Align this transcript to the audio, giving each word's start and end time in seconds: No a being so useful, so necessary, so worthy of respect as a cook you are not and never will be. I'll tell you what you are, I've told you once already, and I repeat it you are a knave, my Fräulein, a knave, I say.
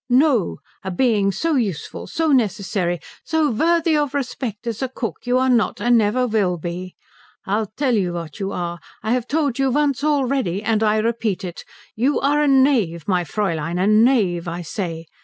No 0.09 0.57
a 0.83 0.89
being 0.89 1.31
so 1.31 1.53
useful, 1.53 2.07
so 2.07 2.29
necessary, 2.31 2.99
so 3.23 3.51
worthy 3.51 3.95
of 3.95 4.15
respect 4.15 4.65
as 4.65 4.81
a 4.81 4.89
cook 4.89 5.27
you 5.27 5.37
are 5.37 5.47
not 5.47 5.79
and 5.79 5.95
never 5.95 6.25
will 6.25 6.57
be. 6.57 6.95
I'll 7.45 7.67
tell 7.67 7.93
you 7.93 8.11
what 8.13 8.39
you 8.39 8.51
are, 8.51 8.79
I've 9.03 9.27
told 9.27 9.59
you 9.59 9.69
once 9.69 10.03
already, 10.03 10.63
and 10.63 10.81
I 10.81 10.97
repeat 10.97 11.43
it 11.43 11.63
you 11.93 12.19
are 12.19 12.41
a 12.41 12.47
knave, 12.47 13.07
my 13.07 13.23
Fräulein, 13.23 13.79
a 13.79 13.85
knave, 13.85 14.47
I 14.47 14.63
say. 14.63 15.05